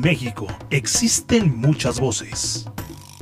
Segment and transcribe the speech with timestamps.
[0.00, 2.64] En México existen muchas voces.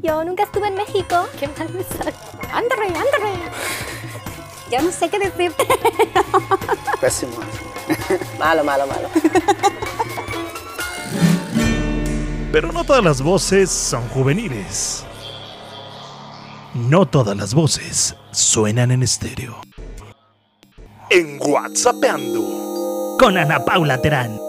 [0.00, 1.27] Yo nunca estuve en México.
[1.37, 2.15] Qué mal me sale.
[2.53, 3.41] Ándale, ándale.
[4.71, 5.53] Ya no sé qué decir.
[7.00, 7.33] Pésimo.
[8.39, 9.09] malo, malo, malo.
[12.53, 15.05] Pero no todas las voces son juveniles.
[16.75, 19.60] No todas las voces suenan en estéreo.
[21.10, 24.47] En WhatsAppando con Ana Paula Terán.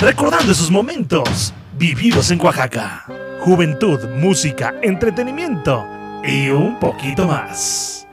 [0.00, 3.04] Recordando esos momentos vividos en Oaxaca.
[3.40, 5.84] Juventud, música, entretenimiento
[6.22, 8.06] y un poquito más.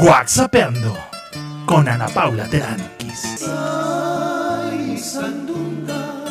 [0.00, 0.92] WhatsAppando
[1.66, 2.80] con Ana Paula Terán.
[3.48, 6.24] Ay, sandunga,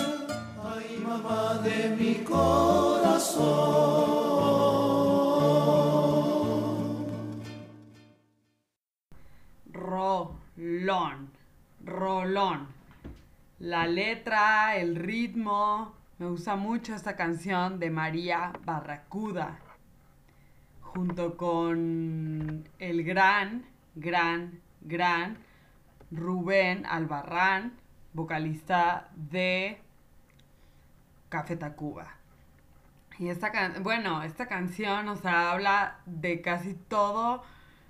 [0.66, 3.40] ay, mamá de mi corazón.
[9.72, 11.30] Rolón,
[11.86, 12.79] rolón.
[13.60, 19.60] La letra, el ritmo, me gusta mucho esta canción de María Barracuda,
[20.80, 23.66] junto con el gran,
[23.96, 25.40] gran, gran
[26.10, 27.74] Rubén Albarrán,
[28.14, 29.82] vocalista de
[31.28, 32.16] Café Tacuba.
[33.18, 37.44] Y esta bueno, esta canción, sea, habla de casi todo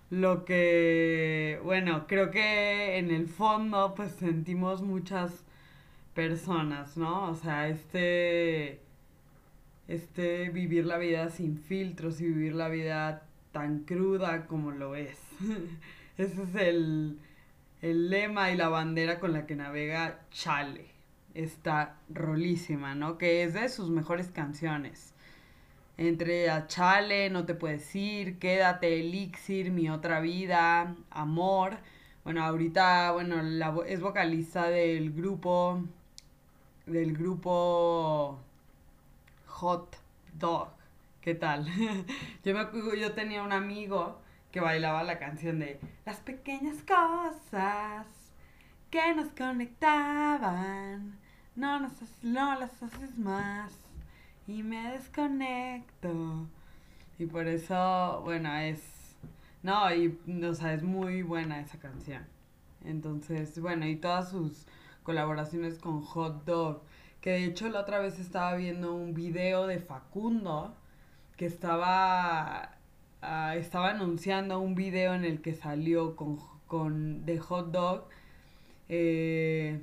[0.10, 5.46] lo que, bueno, creo que en el fondo pues sentimos muchas
[6.14, 7.30] personas, ¿no?
[7.30, 8.80] O sea, este,
[9.88, 15.18] este vivir la vida sin filtros y vivir la vida tan cruda como lo es.
[16.18, 17.20] Ese es el,
[17.82, 20.88] el lema y la bandera con la que navega Chale.
[21.34, 23.18] Esta rolísima, ¿no?
[23.18, 25.14] Que es de sus mejores canciones.
[25.98, 31.78] Entre a Chale, No te puedes ir, Quédate, Elixir, Mi otra vida, Amor.
[32.24, 35.84] Bueno, ahorita, bueno, es vocalista del grupo,
[36.90, 38.40] del grupo
[39.46, 39.96] Hot
[40.34, 40.70] Dog.
[41.22, 41.68] ¿Qué tal?
[42.44, 44.20] yo, me, yo tenía un amigo
[44.52, 48.08] que bailaba la canción de Las pequeñas cosas
[48.90, 51.20] que nos conectaban,
[51.56, 51.94] no, nos,
[52.24, 53.78] no las haces más
[54.48, 56.48] y me desconecto.
[57.20, 58.82] Y por eso, bueno, es...
[59.62, 62.26] No, y, o sea, es muy buena esa canción.
[62.84, 64.66] Entonces, bueno, y todas sus
[65.10, 66.84] colaboraciones con Hot Dog.
[67.20, 70.76] Que de hecho la otra vez estaba viendo un video de Facundo
[71.36, 72.78] que estaba,
[73.24, 78.08] ah, estaba anunciando un video en el que salió con, con de Hot Dog.
[78.88, 79.82] eh,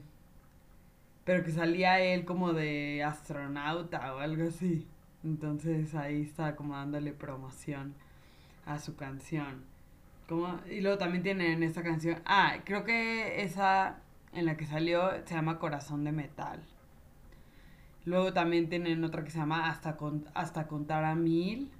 [1.24, 4.86] pero que salía él como de astronauta o algo así.
[5.24, 7.94] Entonces ahí está como dándole promoción
[8.64, 9.64] a su canción.
[10.28, 12.20] Como, y luego también tienen esta canción.
[12.26, 13.98] Ah, creo que esa
[14.36, 16.62] en la que salió se llama Corazón de Metal.
[18.04, 21.70] Luego también tienen otra que se llama Hasta, con- Hasta Contar a Mil.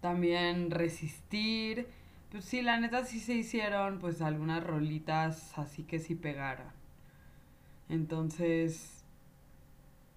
[0.00, 1.88] También Resistir.
[2.30, 6.66] Pues sí, la neta sí se hicieron pues algunas rolitas así que sí pegaron.
[7.88, 9.02] Entonces,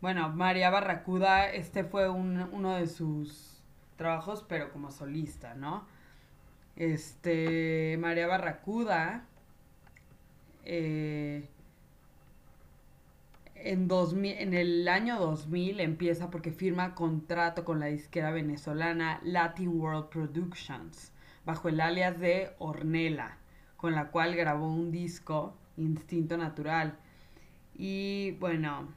[0.02, 3.64] bueno, María Barracuda, este fue un- uno de sus
[3.96, 5.86] trabajos, pero como solista, ¿no?
[6.76, 9.26] Este, María Barracuda
[10.66, 11.48] eh,
[13.56, 19.80] en, 2000, en el año 2000 empieza porque firma contrato con la disquera venezolana Latin
[19.80, 21.12] World Productions,
[21.46, 23.38] bajo el alias de Ornella,
[23.78, 26.98] con la cual grabó un disco, Instinto Natural.
[27.76, 28.90] Y bueno,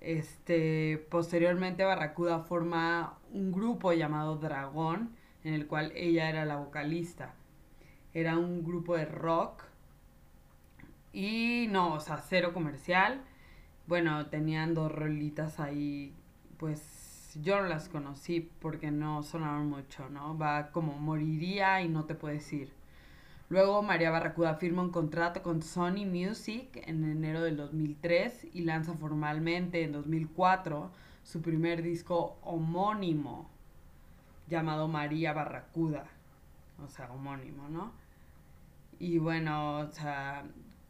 [0.00, 5.10] este, posteriormente Barracuda forma un grupo llamado Dragón,
[5.44, 7.34] en el cual ella era la vocalista.
[8.12, 9.64] Era un grupo de rock
[11.14, 13.22] y no, o sea, cero comercial.
[13.86, 16.12] Bueno, tenían dos rolitas ahí,
[16.58, 20.36] pues yo no las conocí porque no sonaron mucho, ¿no?
[20.36, 22.72] Va como moriría y no te puedes ir.
[23.48, 28.94] Luego María Barracuda firma un contrato con Sony Music en enero del 2003 y lanza
[28.94, 30.90] formalmente en 2004
[31.22, 33.48] su primer disco homónimo
[34.48, 36.06] llamado María Barracuda,
[36.82, 37.92] o sea, homónimo, ¿no?
[38.98, 40.44] Y bueno, o sea,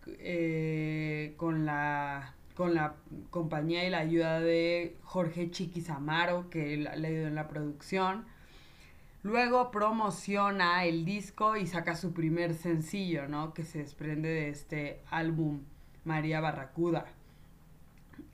[0.06, 2.94] eh, con la con la
[3.30, 8.26] compañía y la ayuda de Jorge Chiquizamaro, que le ayudó en la producción.
[9.24, 13.54] Luego promociona el disco y saca su primer sencillo, ¿no?
[13.54, 15.62] Que se desprende de este álbum,
[16.04, 17.06] María Barracuda.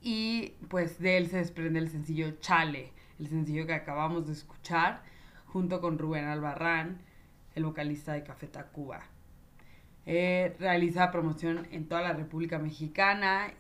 [0.03, 5.03] Y pues de él se desprende el sencillo Chale, el sencillo que acabamos de escuchar,
[5.47, 7.01] junto con Rubén Albarrán,
[7.55, 9.03] el vocalista de Café Tacuba.
[10.13, 13.53] Eh, realiza promoción en toda la República Mexicana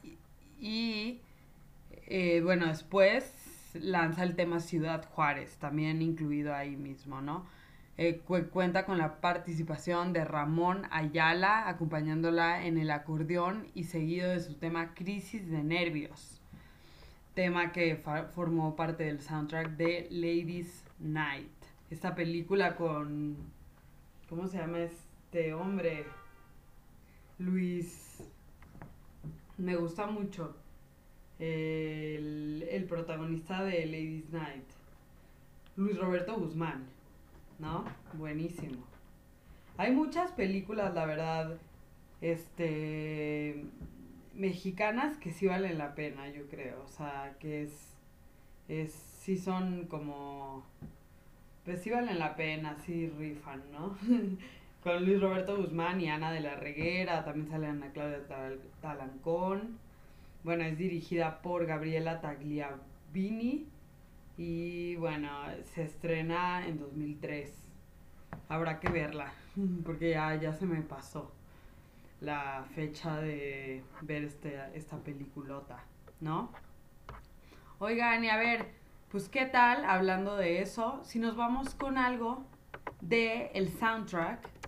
[0.58, 1.20] y,
[2.08, 7.46] eh, bueno, después lanza el tema Ciudad Juárez, también incluido ahí mismo, ¿no?
[7.98, 8.20] Eh,
[8.52, 14.54] cuenta con la participación de Ramón Ayala acompañándola en el acordeón y seguido de su
[14.54, 16.40] tema Crisis de Nervios,
[17.34, 17.94] tema que
[18.34, 21.46] formó parte del soundtrack de Ladies Night.
[21.90, 23.36] Esta película con...
[24.28, 26.06] ¿Cómo se llama este hombre?
[27.40, 28.22] Luis.
[29.56, 30.54] Me gusta mucho.
[31.38, 34.68] El, el, protagonista de Ladies Night.
[35.76, 36.84] Luis Roberto Guzmán.
[37.58, 37.84] ¿No?
[38.12, 38.84] Buenísimo.
[39.78, 41.56] Hay muchas películas, la verdad.
[42.20, 43.64] Este.
[44.34, 46.82] mexicanas que sí valen la pena, yo creo.
[46.84, 47.72] O sea, que es.
[48.68, 50.66] es sí son como.
[51.64, 53.96] Pues sí valen la pena, sí rifan, ¿no?
[54.82, 58.20] con Luis Roberto Guzmán y Ana de la Reguera, también sale Ana Claudia
[58.80, 59.78] Talancón.
[60.42, 63.66] Bueno, es dirigida por Gabriela Tagliavini
[64.38, 65.28] y bueno,
[65.74, 67.52] se estrena en 2003.
[68.48, 69.32] Habrá que verla,
[69.84, 71.30] porque ya, ya se me pasó
[72.20, 75.84] la fecha de ver este, esta peliculota,
[76.20, 76.50] ¿no?
[77.78, 78.70] Oigan, y a ver,
[79.10, 82.44] pues qué tal, hablando de eso, si nos vamos con algo
[83.00, 84.59] de el soundtrack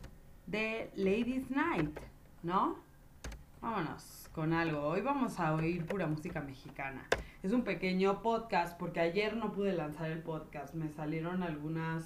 [0.53, 1.99] de Ladies Night,
[2.43, 2.77] ¿no?
[3.63, 4.83] Vámonos con algo.
[4.83, 7.07] Hoy vamos a oír pura música mexicana.
[7.43, 10.75] Es un pequeño podcast porque ayer no pude lanzar el podcast.
[10.75, 12.05] Me salieron algunas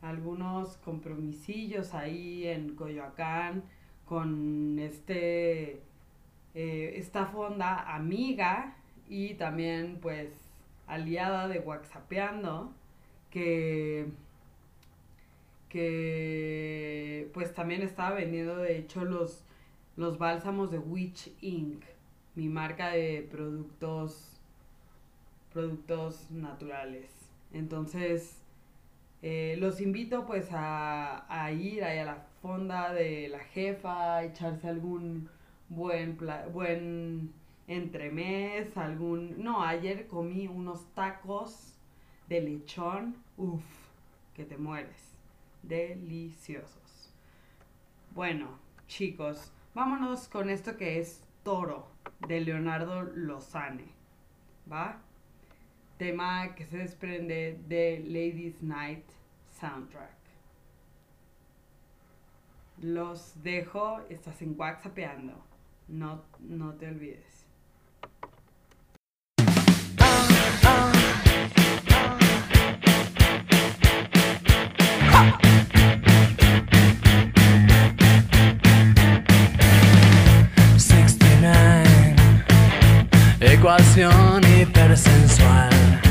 [0.00, 3.64] algunos compromisillos ahí en Coyoacán
[4.06, 5.82] con este
[6.54, 8.76] eh, esta fonda amiga
[9.10, 10.30] y también pues
[10.86, 12.72] aliada de Whatsappeando
[13.28, 14.10] que
[15.68, 19.44] que pues también estaba vendiendo de hecho los,
[19.96, 21.84] los bálsamos de Witch Inc.,
[22.34, 24.32] mi marca de productos
[25.52, 27.10] productos naturales.
[27.50, 28.42] Entonces,
[29.22, 34.24] eh, los invito pues a, a, ir ahí a la fonda de la jefa, a
[34.24, 35.30] echarse algún
[35.70, 36.18] buen,
[36.52, 37.32] buen
[37.68, 39.42] entremés, algún...
[39.42, 41.72] No, ayer comí unos tacos
[42.28, 43.64] de lechón, uff,
[44.34, 45.05] que te mueres
[45.68, 47.12] deliciosos.
[48.12, 51.88] Bueno, chicos, vámonos con esto que es Toro
[52.26, 53.88] de Leonardo Lozane.
[54.70, 55.00] ¿Va?
[55.98, 59.04] Tema que se desprende de Ladies Night
[59.60, 60.16] Soundtrack.
[62.78, 65.42] Los dejo, estás en WhatsAppeando.
[65.88, 67.45] No, no te olvides.
[83.66, 86.05] Ecuación hipersensual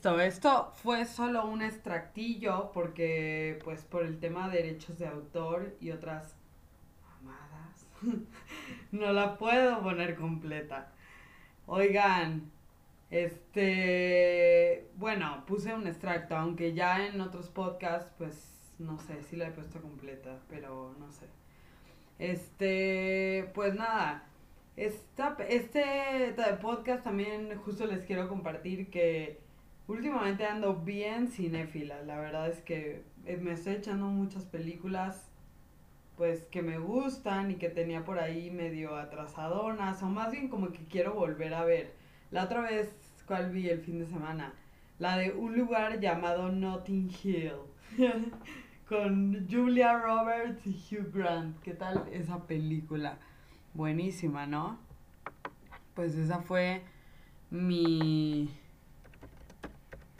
[0.00, 0.18] Listo.
[0.18, 5.90] Esto fue solo un extractillo porque, pues, por el tema de derechos de autor y
[5.90, 6.36] otras
[7.20, 7.86] amadas,
[8.92, 10.90] no la puedo poner completa.
[11.66, 12.50] Oigan,
[13.10, 19.48] este, bueno, puse un extracto, aunque ya en otros podcasts, pues, no sé si la
[19.48, 21.26] he puesto completa, pero no sé.
[22.18, 24.24] Este, pues nada,
[24.76, 29.49] esta, este podcast también justo les quiero compartir que
[29.88, 32.02] últimamente ando bien cinéfila.
[32.02, 35.30] La verdad es que eh, me estoy echando muchas películas
[36.16, 40.70] pues que me gustan y que tenía por ahí medio atrasadonas o más bien como
[40.70, 41.94] que quiero volver a ver.
[42.30, 42.94] La otra vez,
[43.26, 44.52] ¿cuál vi el fin de semana?
[44.98, 47.52] La de un lugar llamado Notting Hill.
[48.90, 51.56] con Julia Roberts y Hugh Grant.
[51.60, 53.18] ¿Qué tal esa película?
[53.72, 54.80] Buenísima, ¿no?
[55.94, 56.82] Pues esa fue
[57.50, 58.50] mi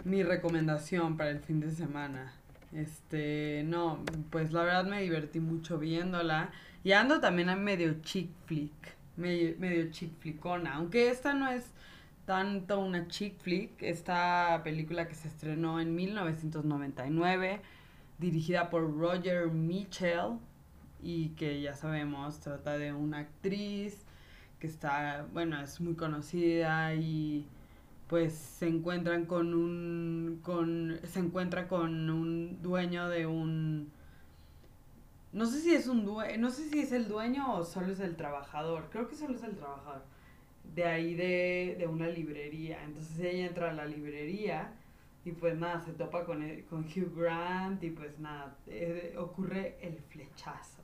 [0.04, 2.32] mi recomendación para el fin de semana.
[2.72, 6.50] Este, no, pues la verdad me divertí mucho viéndola.
[6.84, 8.72] Y ando también a medio chick flick,
[9.16, 10.74] medio, medio chick flickona.
[10.74, 11.70] Aunque esta no es
[12.24, 17.60] tanto una chick flick, esta película que se estrenó en 1999
[18.18, 20.38] dirigida por Roger Mitchell
[21.02, 24.04] y que ya sabemos trata de una actriz
[24.58, 27.46] que está, bueno, es muy conocida y
[28.10, 33.92] pues se encuentran con un con se encuentra con un dueño de un
[35.32, 38.16] no sé si es un no sé si es el dueño o solo es el
[38.16, 40.02] trabajador, creo que solo es el trabajador
[40.74, 42.82] de ahí de, de una librería.
[42.84, 44.72] Entonces ella entra a la librería
[45.24, 49.98] y pues nada, se topa con, con Hugh Grant y pues nada, eh, ocurre el
[50.08, 50.82] flechazo.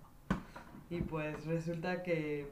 [0.90, 2.48] Y pues resulta que,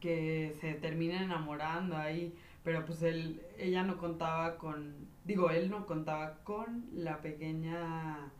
[0.00, 5.86] que se termina enamorando ahí, pero pues él, ella no contaba con, digo, él no
[5.86, 8.32] contaba con la pequeña,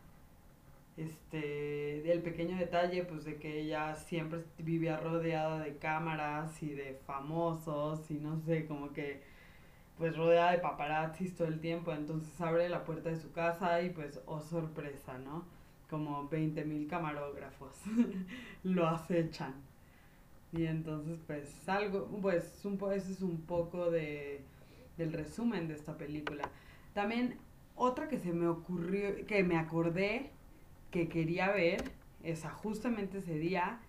[0.97, 6.99] este, el pequeño detalle pues de que ella siempre vivía rodeada de cámaras y de
[7.05, 9.21] famosos y no sé, como que
[9.97, 13.89] pues rodeada de paparazzis todo el tiempo, entonces abre la puerta de su casa y
[13.91, 15.45] pues, oh sorpresa, ¿no?
[15.89, 17.75] Como 20 mil camarógrafos
[18.63, 19.53] lo acechan.
[20.55, 24.41] Y entonces pues algo, pues un ese es un poco de,
[24.97, 26.49] del resumen de esta película.
[26.93, 27.37] También
[27.75, 30.31] otra que se me ocurrió, que me acordé
[30.91, 31.83] que quería ver,
[32.23, 33.79] esa justamente ese día,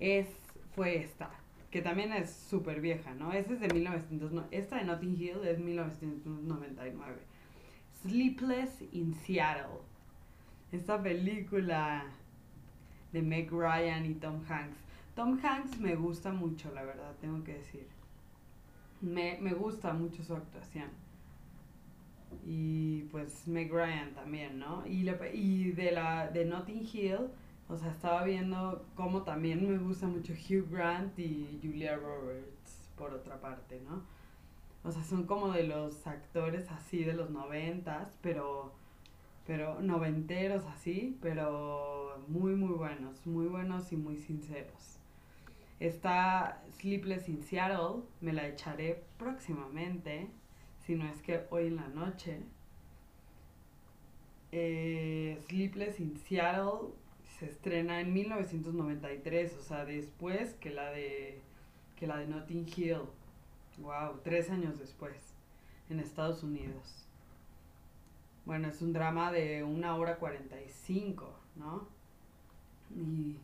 [0.00, 0.28] es,
[0.74, 1.30] fue esta
[1.70, 3.32] que también es súper vieja, ¿no?
[3.32, 4.48] Esta es de 1999.
[4.56, 7.16] Esta de Notting Hill es 1999.
[8.02, 9.82] Sleepless in Seattle.
[10.72, 12.04] Esta película
[13.12, 14.78] de Meg Ryan y Tom Hanks.
[15.18, 17.88] Tom Hanks me gusta mucho, la verdad, tengo que decir.
[19.00, 20.90] Me, me gusta mucho su actuación.
[22.46, 24.86] Y pues Meg Ryan también, ¿no?
[24.86, 27.30] Y, y de la de Notting Hill
[27.68, 33.12] o sea, estaba viendo cómo también me gusta mucho Hugh Grant y Julia Roberts, por
[33.12, 34.04] otra parte, ¿no?
[34.84, 38.72] O sea, son como de los actores así de los noventas, pero,
[39.48, 44.97] pero noventeros así, pero muy, muy buenos, muy buenos y muy sinceros.
[45.80, 50.28] Está Sleepless in Seattle, me la echaré próximamente,
[50.84, 52.40] si no es que hoy en la noche.
[54.50, 56.90] Eh, Sleepless in Seattle
[57.38, 61.40] se estrena en 1993, o sea, después que la de
[61.94, 63.02] que la de Notting Hill.
[63.78, 65.16] Wow, tres años después,
[65.88, 67.06] en Estados Unidos.
[68.44, 71.86] Bueno, es un drama de una hora 45, ¿no?
[72.96, 73.36] Y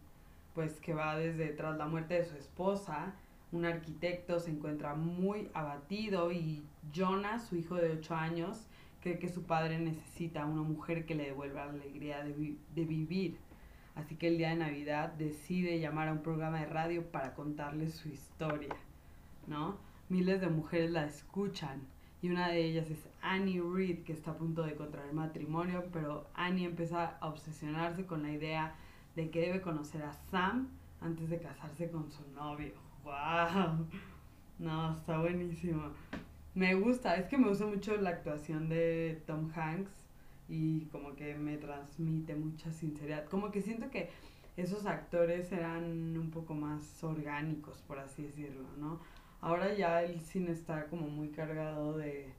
[0.54, 3.14] pues que va desde tras la muerte de su esposa,
[3.52, 8.66] un arquitecto se encuentra muy abatido y Jonas, su hijo de 8 años,
[9.00, 13.37] cree que su padre necesita una mujer que le devuelva la alegría de, de vivir.
[13.94, 17.94] Así que el día de Navidad decide llamar a un programa de radio para contarles
[17.94, 18.75] su historia,
[19.46, 19.76] ¿no?
[20.08, 21.82] Miles de mujeres la escuchan
[22.25, 26.26] y una de ellas es Annie Reed, que está a punto de contraer matrimonio, pero
[26.34, 28.75] Annie empieza a obsesionarse con la idea
[29.16, 30.68] de que debe conocer a Sam
[31.00, 32.73] antes de casarse con su novio.
[33.04, 33.87] ¡Wow!
[34.59, 35.90] No, está buenísimo.
[36.54, 39.90] Me gusta, es que me gusta mucho la actuación de Tom Hanks
[40.49, 43.26] y como que me transmite mucha sinceridad.
[43.26, 44.11] Como que siento que
[44.56, 49.00] esos actores eran un poco más orgánicos, por así decirlo, ¿no?
[49.40, 52.33] Ahora ya el cine está como muy cargado de...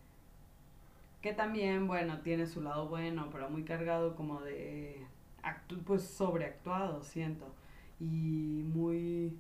[1.22, 5.06] Que también, bueno, tiene su lado bueno, pero muy cargado como de...
[5.46, 7.54] Actu pues sobreactuado, siento.
[8.00, 9.38] Y muy...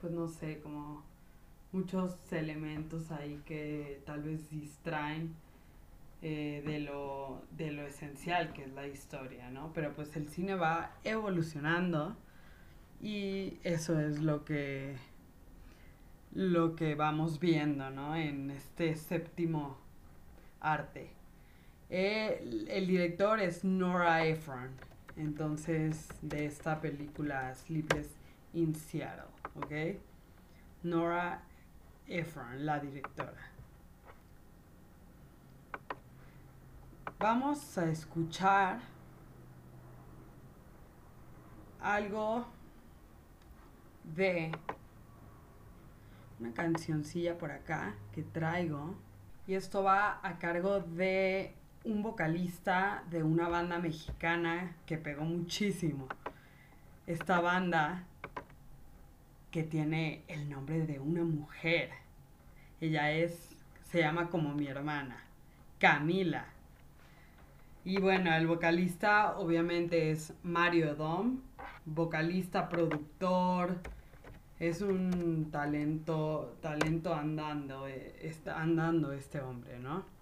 [0.00, 1.02] Pues no sé, como
[1.72, 5.34] muchos elementos ahí que tal vez distraen
[6.22, 9.72] eh, de, lo, de lo esencial que es la historia, ¿no?
[9.72, 12.16] Pero pues el cine va evolucionando
[13.00, 14.96] y eso es lo que
[16.32, 18.14] lo que vamos viendo, ¿no?
[18.14, 19.78] En este séptimo
[20.60, 21.10] arte.
[21.88, 24.70] El, director es Nora Ephron,
[25.16, 28.10] entonces de esta película Sleepless
[28.52, 29.98] in Seattle, ¿ok?
[30.82, 31.42] Nora
[32.06, 33.50] Ephron, la directora.
[37.18, 38.80] Vamos a escuchar
[41.80, 42.46] algo
[44.14, 44.52] de
[46.38, 48.94] una cancioncilla por acá que traigo.
[49.46, 51.54] Y esto va a cargo de
[51.86, 56.08] un vocalista de una banda mexicana que pegó muchísimo.
[57.06, 58.04] Esta banda
[59.52, 61.90] que tiene el nombre de una mujer.
[62.80, 65.22] Ella es, se llama como mi hermana,
[65.78, 66.46] Camila.
[67.84, 71.38] Y bueno, el vocalista obviamente es Mario Dom,
[71.84, 73.78] vocalista, productor,
[74.58, 80.15] es un talento, talento andando, eh, está andando este hombre, ¿no?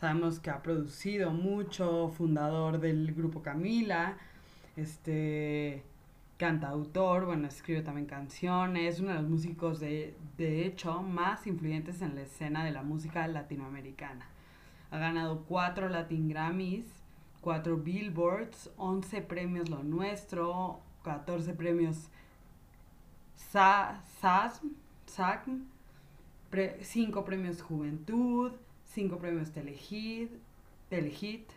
[0.00, 4.16] Sabemos que ha producido mucho, fundador del grupo Camila,
[4.74, 5.82] este
[6.38, 12.14] cantautor, bueno, escribe también canciones, uno de los músicos de, de hecho más influyentes en
[12.14, 14.26] la escena de la música latinoamericana.
[14.90, 16.86] Ha ganado cuatro Latin Grammys,
[17.42, 22.08] cuatro Billboards, 11 premios Lo Nuestro, 14 premios
[23.52, 24.70] SASM,
[25.04, 25.66] SACM,
[26.80, 28.52] 5 premios Juventud,
[28.94, 30.30] 5 premios Telehit,
[30.88, 31.48] Telehit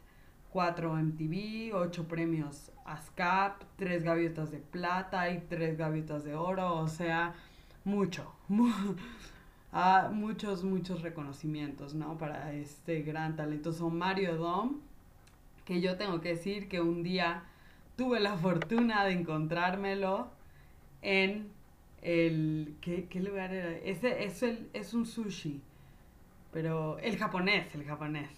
[0.52, 6.88] 4 MTV, 8 premios ASCAP, 3 gaviotas de plata y 3 gaviotas de oro, o
[6.88, 7.34] sea,
[7.84, 8.32] mucho,
[9.74, 12.18] ah, muchos, muchos reconocimientos, ¿no?
[12.20, 14.78] Para este gran talentoso Mario Dom,
[15.66, 17.44] que yo tengo que decir que un día
[17.96, 20.28] tuve la fortuna de encontrármelo
[21.02, 21.48] en
[22.04, 22.76] el...
[22.82, 23.72] ¿Qué, qué lugar era?
[23.72, 25.62] Ese es, el, es un sushi,
[26.54, 28.30] pero el japonés, el japonés.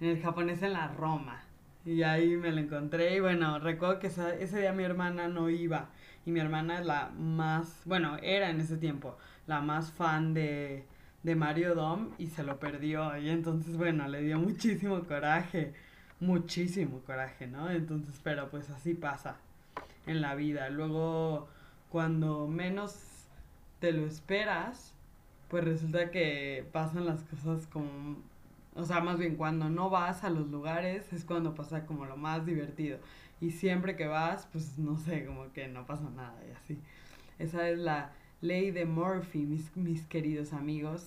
[0.00, 1.42] En el japonés en la Roma.
[1.84, 5.88] Y ahí me lo encontré y bueno, recuerdo que ese día mi hermana no iba.
[6.24, 9.16] Y mi hermana es la más, bueno, era en ese tiempo
[9.48, 10.84] la más fan de,
[11.24, 13.16] de Mario Dom y se lo perdió.
[13.18, 15.72] Y entonces, bueno, le dio muchísimo coraje
[16.22, 17.70] muchísimo coraje, ¿no?
[17.70, 19.36] Entonces, pero pues así pasa
[20.06, 20.70] en la vida.
[20.70, 21.48] Luego,
[21.90, 22.96] cuando menos
[23.80, 24.94] te lo esperas,
[25.52, 28.16] pues resulta que pasan las cosas como,
[28.74, 32.16] o sea, más bien cuando no vas a los lugares es cuando pasa como lo
[32.16, 32.98] más divertido.
[33.38, 36.78] Y siempre que vas, pues no sé, como que no pasa nada y así.
[37.38, 41.06] Esa es la ley de Murphy, mis, mis queridos amigos.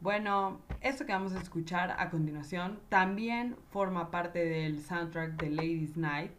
[0.00, 5.98] Bueno, esto que vamos a escuchar a continuación también forma parte del soundtrack de Ladies
[5.98, 6.32] Night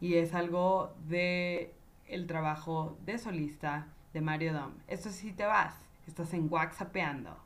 [0.00, 1.74] y es algo de
[2.06, 4.72] el trabajo de solista de Mario Dom.
[4.88, 7.36] Esto sí te vas, estás en WhatsAppeando.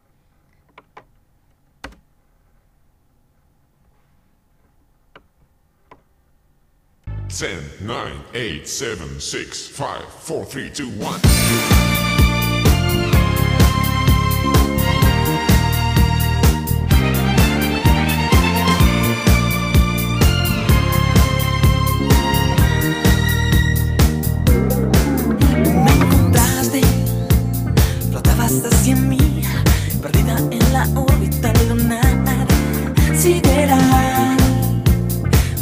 [7.34, 11.73] 10, 9, 8, 7, 6, 5, 4, 3, 2, 1.
[30.84, 32.46] La órbita lunar
[33.14, 34.36] sideral.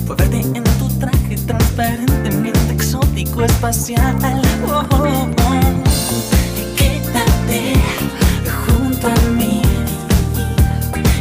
[0.07, 4.17] Fue verte en tu traje transparentemente exótico espacial.
[4.67, 5.61] Oh, oh, oh.
[6.77, 7.75] Quédate
[8.67, 9.63] junto a mí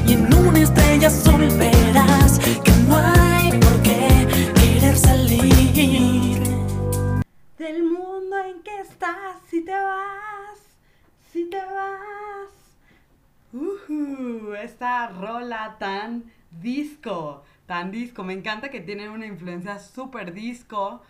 [0.07, 6.41] y en una estrella azul verás que no hay por qué querer salir.
[7.57, 10.57] Del mundo en que estás, si te vas,
[11.31, 12.70] si te vas.
[14.61, 18.23] Esta rola tan disco, tan disco.
[18.23, 21.01] Me encanta que tiene una influencia súper disco.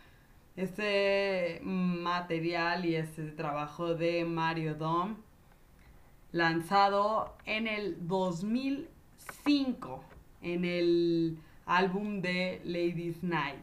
[0.55, 5.15] Este material y este trabajo de Mario Dom,
[6.33, 10.03] lanzado en el 2005
[10.41, 13.59] en el álbum de Ladies Night.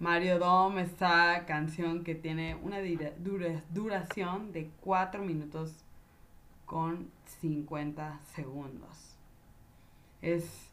[0.00, 5.84] Mario Dom, esta canción que tiene una dura- dura- duración de 4 minutos
[6.68, 9.16] con 50 segundos.
[10.20, 10.70] Es,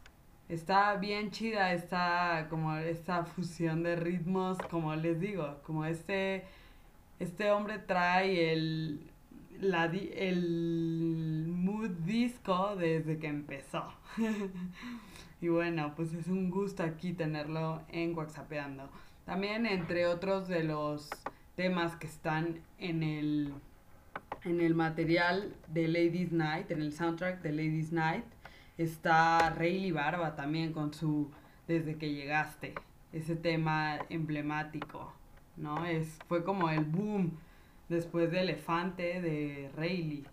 [0.50, 6.44] está bien chida esta, como esta fusión de ritmos, como les digo, como este,
[7.20, 9.10] este hombre trae el,
[9.62, 13.86] la el mood disco desde que empezó.
[15.42, 18.90] y bueno, pues es un gusto aquí tenerlo en Whatsappeando.
[19.26, 21.10] También entre otros de los
[21.56, 23.54] temas que están en el
[24.44, 28.26] en el material de Ladies Night, en el soundtrack de Ladies Night,
[28.78, 31.32] está Rayleigh Barba también con su
[31.68, 32.76] Desde que llegaste,
[33.12, 35.12] ese tema emblemático,
[35.58, 35.86] ¿no?
[35.86, 37.40] Es, fue como el boom
[37.90, 40.26] después de Elefante de Rayleigh.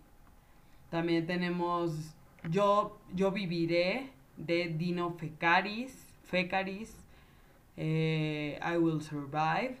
[0.91, 2.13] También tenemos
[2.51, 6.95] Yo, Yo Viviré de Dino Fecaris, Fecaris,
[7.77, 9.77] eh, I Will Survive.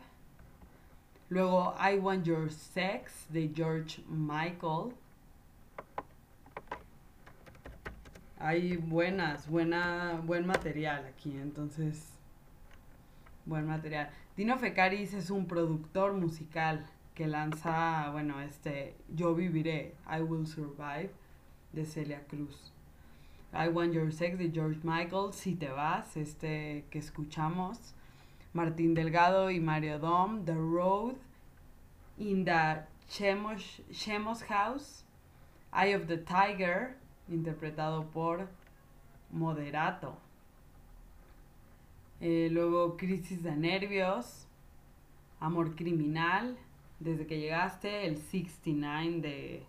[1.33, 4.93] Luego I Want Your Sex de George Michael.
[8.37, 12.11] Hay buenas, buena, buen material aquí, entonces
[13.47, 14.11] buen material.
[14.37, 21.09] Dino Fecaris es un productor musical que lanza, bueno, este Yo viviré, I Will Survive
[21.71, 22.71] de Celia Cruz.
[23.53, 27.95] I Want Your Sex de George Michael, Si te vas, este que escuchamos.
[28.53, 31.15] Martín Delgado y Mario Dom, The Road,
[32.17, 35.03] In the Chemos, House,
[35.73, 36.95] Eye of the Tiger,
[37.27, 38.47] interpretado por
[39.31, 40.17] Moderato.
[42.21, 44.47] Eh, luego Crisis de Nervios,
[45.39, 46.57] Amor Criminal,
[46.99, 49.63] Desde que llegaste, el 69 de,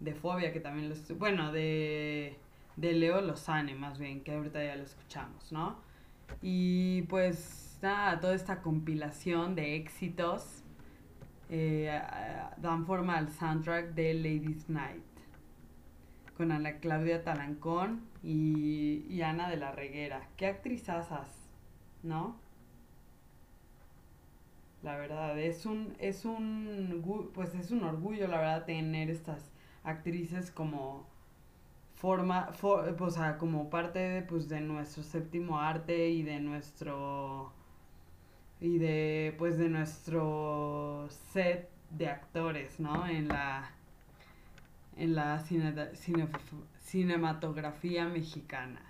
[0.00, 2.36] de Fobia, que también Bueno, de,
[2.76, 5.76] de Leo Lozane, más bien, que ahorita ya lo escuchamos, ¿no?
[6.42, 10.62] Y pues toda esta compilación de éxitos
[11.50, 12.00] eh,
[12.58, 15.02] dan forma al soundtrack de Ladies Night
[16.36, 20.28] con Ana Claudia Talancón y, y Ana de la Reguera.
[20.36, 21.50] Qué actrizazas,
[22.02, 22.36] ¿no?
[24.82, 27.02] La verdad, es un, es un,
[27.34, 29.50] pues es un orgullo, la verdad, tener estas
[29.82, 31.04] actrices como
[31.96, 37.52] forma, for- o sea, como parte de, pues, de nuestro séptimo arte y de nuestro,
[38.60, 43.06] y de, pues, de nuestro set de actores, ¿no?
[43.06, 43.70] En la,
[44.96, 46.28] en la cine- cine-
[46.80, 48.80] cinematografía mexicana.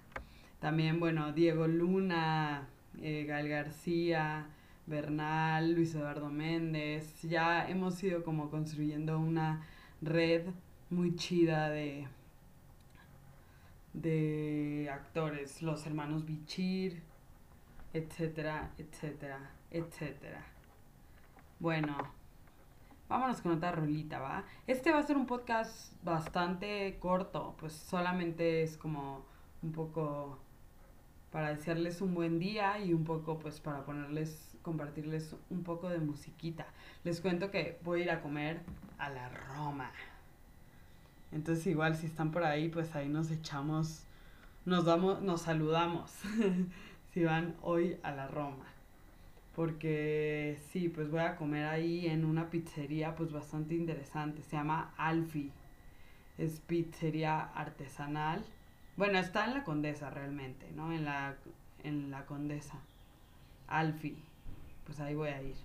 [0.61, 2.67] También, bueno, Diego Luna,
[3.01, 4.47] eh, Gal García,
[4.87, 7.23] Bernal, Luis Eduardo Méndez.
[7.23, 9.63] Ya hemos ido como construyendo una
[10.01, 10.47] red
[10.91, 12.09] muy chida de,
[13.93, 17.03] de actores, los hermanos Bichir,
[17.93, 20.45] etcétera, etcétera, etcétera.
[21.61, 21.97] Bueno,
[23.09, 24.45] vámonos con otra rolita, ¿va?
[24.67, 29.25] Este va a ser un podcast bastante corto, pues solamente es como
[29.63, 30.39] un poco
[31.31, 35.99] para desearles un buen día y un poco pues para ponerles, compartirles un poco de
[35.99, 36.67] musiquita.
[37.05, 38.61] Les cuento que voy a ir a comer
[38.99, 39.91] a la Roma.
[41.33, 44.05] Entonces igual si están por ahí, pues ahí nos echamos,
[44.65, 46.11] nos damos, nos saludamos
[47.13, 48.78] si van hoy a la Roma.
[49.59, 54.41] Porque sí, pues voy a comer ahí en una pizzería pues bastante interesante.
[54.45, 55.51] Se llama Alfi.
[56.39, 58.45] Es pizzería artesanal.
[58.97, 60.93] Bueno, está en la Condesa realmente, ¿no?
[60.93, 61.35] En la,
[61.83, 62.79] en la Condesa.
[63.67, 64.17] Alfi.
[64.87, 65.57] Pues ahí voy a ir.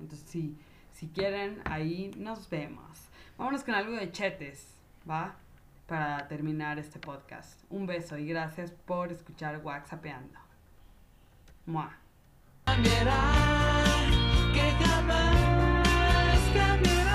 [0.00, 0.56] Entonces, sí,
[0.94, 3.10] si quieren, ahí nos vemos.
[3.36, 5.36] Vámonos con algo de chetes, ¿va?
[5.86, 7.62] Para terminar este podcast.
[7.68, 10.38] Un beso y gracias por escuchar WhatsAppeando.
[11.66, 12.01] Mua.
[12.64, 13.22] Cambiará,
[14.54, 17.11] que jamás cambiará.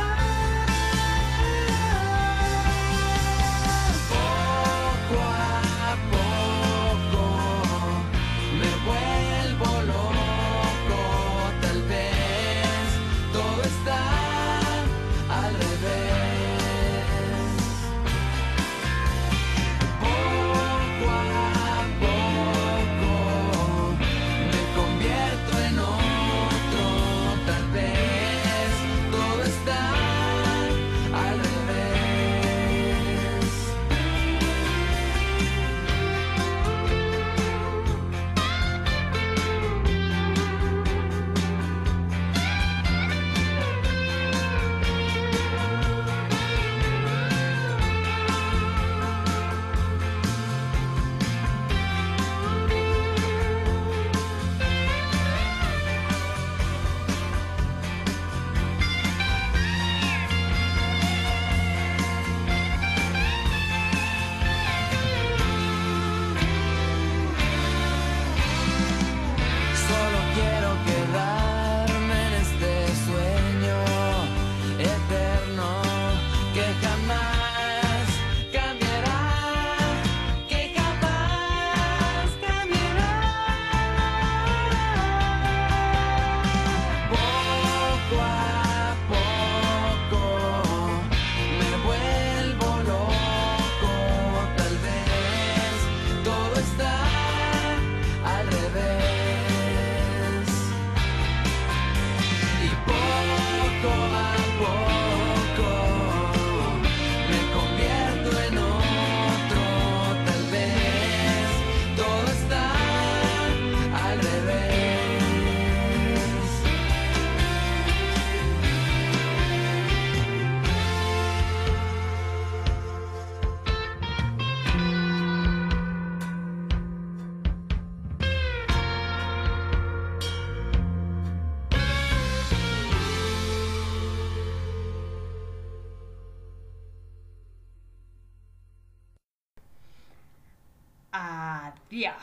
[141.97, 142.13] Adiós.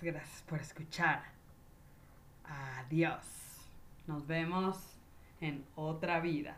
[0.00, 1.22] Gracias por escuchar.
[2.42, 3.22] Adiós.
[4.06, 4.78] Nos vemos
[5.42, 6.56] en otra vida.